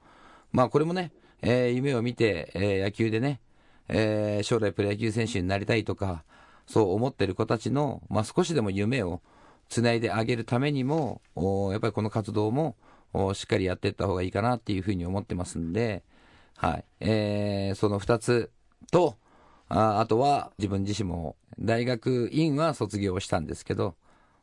[0.53, 3.41] まあ、これもね、えー夢を見て、えー野球でね、
[3.89, 6.25] えー将来プロ野球選手になりたいとか、
[6.67, 9.21] そう思ってる子たちの、まあ、少しでも夢を
[9.69, 12.77] つないであげるためにも、おやっぱりこの活動も
[13.13, 16.03] おしっかりやっていった方がいいかなっていうふうに思ってますんで、
[16.57, 16.85] はい。
[17.01, 18.51] えーその2つ
[18.91, 19.17] と、
[19.69, 23.95] ああとは自分自身も大学院は卒業したんですけど、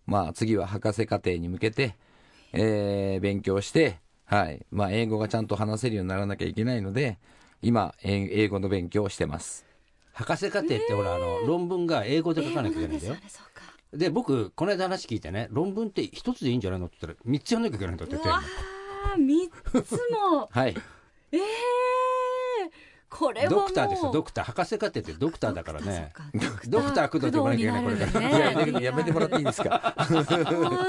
[0.05, 1.95] まあ次は博士課程に向けて、
[2.53, 4.65] えー勉強して、はい。
[4.71, 7.19] まあ英語がちゃんと話せるようにならなきゃいけないので、
[7.61, 9.65] 今、え英語の勉強をしてます。
[10.13, 13.15] 博士課程ってほら、あの、論文が英語で書かなきゃいけないんだよ。
[13.93, 19.49] で僕、この間話聞いてね、論文って一つでいいんじゃないのって言ったら、三つやんなきゃいけないんだって言ってうわー三
[19.83, 20.75] つも はい。
[21.33, 21.41] ええ
[23.09, 23.59] これはもう。
[23.61, 24.45] ドクターですよ、ドクター。
[24.45, 26.13] 博士課程ってドクターだからね。
[26.67, 28.29] ドクター工藤って呼ばなきゃいけない、これから。
[28.29, 29.95] ねやめてやめてもらっていいですか？
[30.07, 30.23] そう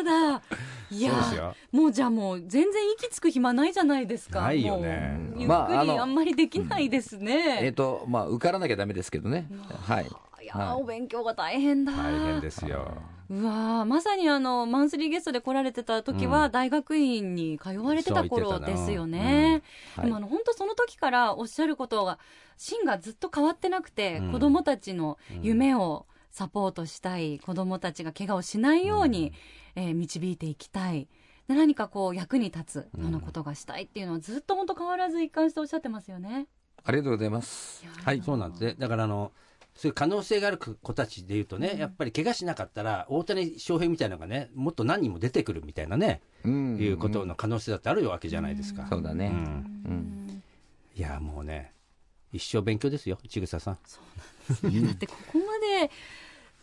[0.04, 0.40] だ。
[0.90, 4.42] いやもうじゃあもう全然息つく暇ないじゃないですか。
[4.42, 5.18] ないよね。
[5.30, 5.66] ゆっくりま
[6.00, 9.48] あんまりできないですね、えっと、まあ、受からなきゃダメですけどね。
[9.86, 10.04] はい。
[10.04, 10.82] いやー、はい。
[10.82, 12.94] お勉強が大変だ大変ですよ。
[13.32, 19.62] うわーまさにあのマンスリーゲストで来られてた時は、大学院に通われてた頃ですよね。
[19.96, 22.18] はいでもあの本当その時からおっしゃることが
[22.58, 29.32] 芯がずっと変わってなくて、うん子どもたちの夢をサポートしたい、子どもたちが怪我をしないように、
[29.76, 31.08] えー導いていきたい。
[31.48, 36.48] で何かこう役に立つようなことがしたいっていうのはずっと本当変わらず一貫しておっしゃってますよね。
[36.84, 37.82] ありがとうございます。
[38.04, 38.20] はい。
[38.20, 38.76] そうなんですね。
[38.78, 39.32] だからあの、
[39.74, 48.86] そういう可能性がある子たちでいうとね、やっぱり怪我しなかったら、大谷翔平みたいなのがね、もっと何人も出てくるみたいなね、うんいうことの可能性だってあるわけじゃないですか。
[48.88, 49.26] そうだね。
[49.26, 50.42] うんうん。
[50.94, 51.72] いや、もうね、
[52.32, 53.78] 一生勉強ですよ、ちぐささん。
[54.70, 55.90] いやだってここまで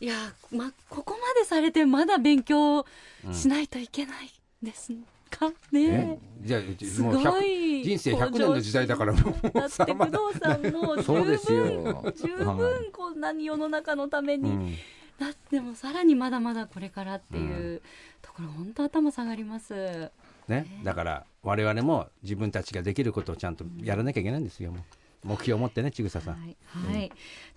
[0.01, 0.15] いや
[0.51, 2.85] まここまでされてまだ勉強
[3.31, 4.93] しないといけないです
[5.29, 6.19] かね。
[6.41, 7.45] じゃあ、すもうご100
[7.81, 7.83] い。
[7.83, 12.57] 人生100年の時代だから、もうだって工藤さんもう 十分十はい。
[12.57, 14.75] 分こんなに世の中のために、うん。
[15.19, 17.81] だってもうさらにまだまだこれからっていう
[18.21, 20.11] ところ本当頭下がります。
[20.47, 24.81] ね、だから我々も自分たちができることをちゃんとやらなきゃいけないんですよ、もう。
[25.23, 26.41] 目標を持ってね、ちぐささん。
[26.41, 27.11] はい、はい、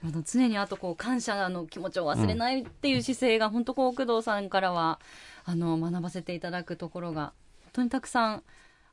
[0.05, 5.01] あの常にあとこう感謝の気持ちを忘れないっていう姿勢が本当こう工藤さんからは
[5.45, 7.33] あの学ばせていただくところが本
[7.73, 8.43] 当にたくさん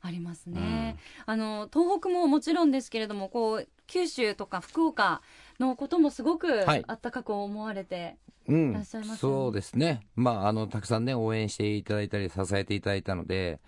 [0.02, 0.96] ありますね。
[1.26, 5.20] あの東北ももちろんですけれどもこう九州とか福岡
[5.58, 8.16] のこともすごくはいあったかく思われて、
[8.48, 10.00] うんいらっしゃいますよねそうですね。
[10.16, 13.60] まあ、あの、たくさんね、応援していただいたり、支えていただいたので、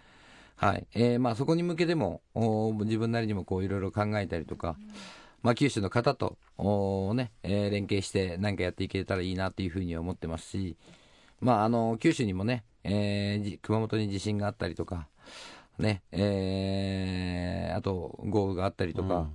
[0.57, 0.87] はい。
[0.94, 4.77] えーまあ、そこに向けても、お自分なりにもこう、いろいろ考えたりとか、
[5.42, 10.77] まあ、九州の方と、おね、えー連携して何かやっていけたらいいなっていうふうに思ってますし、
[11.40, 15.08] まあ、あの、九州にもね、えーじ熊本に地震があったりとか、
[15.78, 19.28] ね、えーあと豪雨があったりとか、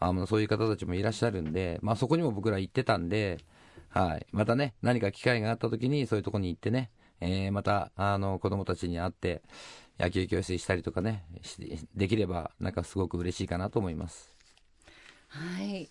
[0.00, 3.38] あのそういう方たちもいらっしゃるんで、まあ、そこにも僕ら行ってたんで、
[3.88, 9.42] はい、またね、何か機会があった時に、そういうところに行ってね、えーまたあの子供たちに会って、
[9.98, 11.58] 野球教室したりとかね、し
[11.94, 14.34] できれば、なんかすごく嬉しいかなと思います。
[15.28, 15.88] はい。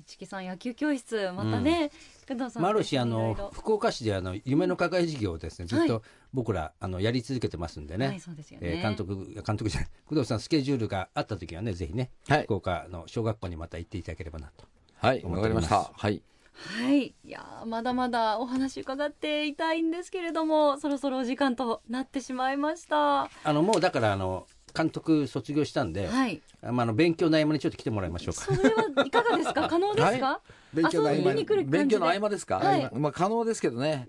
[0.00, 1.90] はい市木さん野球教室またね、
[2.26, 8.68] 工藤さんまあ、あるしあの福岡市であの夢の課会事業をですねずっはと僕ら、あのやり続けてますんでね、はいそうですよね。
[8.68, 12.44] えー監督監督じゃない工藤さんスケジュールがあった時はねぜひね、はい。
[12.44, 14.64] 福岡の小学校にまた行っていただければなと
[14.96, 15.90] はい、わかりますした。
[15.94, 16.22] はい。
[16.52, 22.96] はい、いやーまだまだお話伺っていたいんですけれどもそろそろお時間となってしまいました。
[22.96, 26.40] はあのもうだからあの監督卒業したんで、い。
[26.62, 28.44] あまあ、あの勉強の合間にちょっと来てもらいましょうか。
[28.44, 29.68] それはいかがですか？
[29.68, 30.40] 可能ですか、は
[30.72, 31.24] 勉強の合間に。
[31.24, 31.78] 遊びに来る感じで。
[31.78, 32.90] 勉強の合間ですか、はい。
[32.94, 34.06] まあ、可能ですけどね。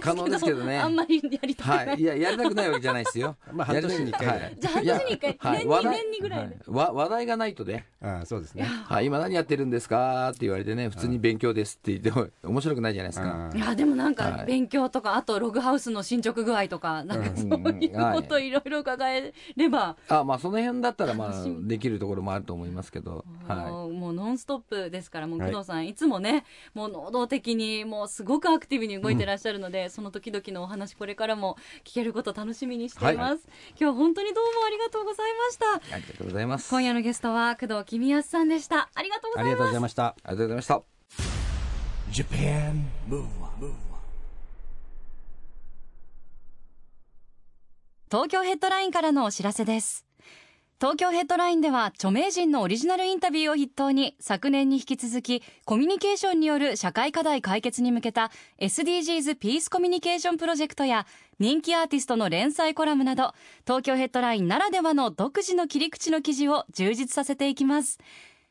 [0.00, 0.78] 可能ですけどね。
[0.78, 2.00] あんまりやりたくない、はい。
[2.00, 3.36] いや、やりたくないわけじゃないですよ。
[3.52, 5.66] まあ半年に一回じゃあ半年に一回やはい。
[5.84, 6.56] 年にぐらいで。
[6.66, 8.64] はわ話題がないとね、ああそうですね。
[8.64, 13.50] はい、今何やってるんですかって言われてね、普通に勉強ですって言っても面白くないじゃないですか。
[13.52, 14.46] あいやでもなんかはい。
[14.46, 17.36] 勉強とか、あとログハウスの進捗具合とかなんかうん。
[17.36, 25.52] そういうこといろいろ伺えれば、あ、まあその辺だったらまあできるところもあると思いますけど、はもうもうノンストップですからもうはい。
[25.52, 35.66] 工藤さん、い、つもねもう能動的にもうすごくアクティブに動いてらっしゃるので、その時々のお話これからも聞けること楽しみにしています、今日は本当にどうもありがとうございました。
[35.88, 35.94] い。
[35.94, 36.70] ありがとうございます。
[36.70, 38.90] 今夜のゲストは工藤公康さんでした。
[38.94, 39.44] ありがとうございます。
[39.44, 40.04] ありがとうございました。
[40.04, 40.82] ありがとうございました。
[42.12, 43.72] Japan Move Up
[48.10, 50.04] 東京ヘッドラインからのお知らせです
[50.82, 61.06] 東京ヘッドラインでは著名人のオリジナルインタビューを筆頭に昨年に引き続きコミュニケーションによる社会課題解決に向けた SDGs ピースコミュニケーションプロジェクトや
[61.38, 63.32] 人気アーティストの連載コラムなど
[63.64, 68.00] 東京ヘッドラインならではの独自の切り口の記事を充実させていきます。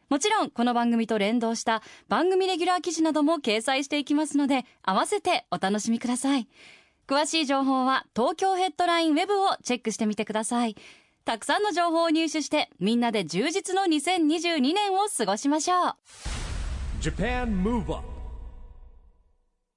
[0.08, 6.48] もちろんこの番組と連動した番組レギュラー記事なども掲載していきますので合わせてお楽しみください。
[7.12, 10.78] 詳しい情報は東京ヘッドラインウェブをチェックしてみてください。
[11.24, 15.96] たくさんの情報を入手してみんなで充実の2022年を過ごしましょう。
[17.00, 18.04] Japan Move Up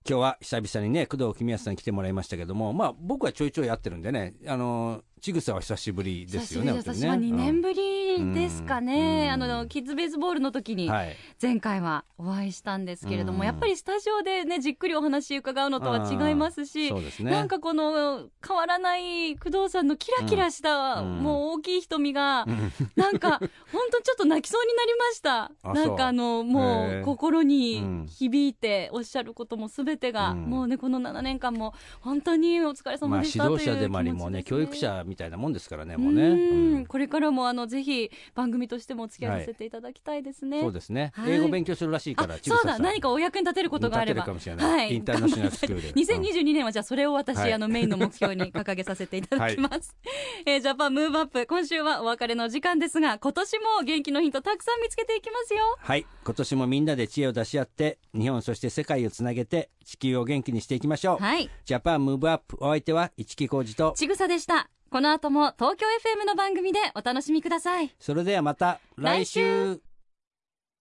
[0.08, 9.42] 今日は久々にね工藤公康さんに来てもらいましたけどもまあ僕はちょいちょい会ってるんでねあのちぐさは久しぶりですよね私は2年ぶりですかね、うん。
[9.42, 11.16] あのキッズベースボールの時にはい。
[11.40, 13.46] 前回はお会いしたんですけれども、うん。
[13.46, 17.30] やっぱりスタジオでねじっくりお話伺うのとは違いますし、ね。
[17.30, 21.22] なんかこの変わらない工藤さんのキラキラした、うん。
[21.22, 22.72] もう大きい瞳が、ん。
[22.94, 23.48] なんか本
[23.92, 25.50] 当ちょっと泣きそうになりました。
[25.62, 28.06] あなんかあのもう心にうん。
[28.06, 30.42] 響いておっしゃることもすべてが、うん。
[30.42, 31.72] もうねこの7年間も
[32.02, 36.74] 本当にお疲れまあ指様でしたという導者でもありもうね教育者みたいなもんですからねもうね、うん。
[36.74, 40.60] うんこれからもあのぜひひ番組としてもお付き合いさせていただきたいですね。
[40.60, 41.32] そうですね、はい。
[41.32, 42.78] 英語勉強するらしいからあそうだ。
[42.78, 44.24] 何かお役に立てることがあれば。
[44.24, 44.94] 立てるかもしれない。
[44.94, 45.74] インターナショナルスクール。
[45.74, 47.52] 頑張りたい2022年はじゃあそれを私、はい。
[47.52, 49.96] あのメインの目標に掲げさせていただきます、
[50.46, 55.60] えージャパンムーブアップ今週はお別れの時間ですが今年も元気のヒントたくさん見つけていきますよ。
[55.78, 56.06] はい。
[56.24, 61.50] 今年もみんなで知恵を出し合って日本そして世界をつなげて地球を元気にしていきましょう、はい。
[61.64, 65.86] ジャパンムーブアップお相手は市木浩二とちぐさでしたこの後も東京
[66.22, 67.94] FM の番組でお楽しみください。
[67.98, 69.80] それではまた来週。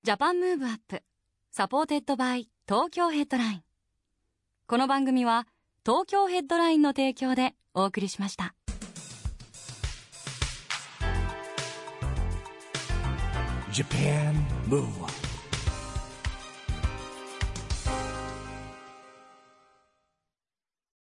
[0.04, 1.02] Japan Move Up
[1.52, 3.64] supported by Tokyo Headline
[4.68, 5.48] この番組は
[5.86, 8.54] 東京ヘッドラインの提供でお送りしました。
[13.72, 14.36] Japan
[14.70, 15.23] Move Up